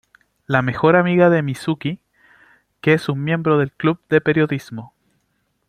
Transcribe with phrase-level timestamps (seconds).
[0.47, 1.99] La mejor amiga de Mizuki
[2.81, 4.95] que es un miembro del Club de Periodismo.